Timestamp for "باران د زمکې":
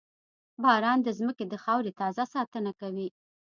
0.63-1.45